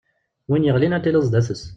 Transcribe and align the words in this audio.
Win 0.49 0.65
yeɣlin 0.67 0.95
ad 0.95 1.03
tiliḍ 1.03 1.23
sdat-s. 1.27 1.63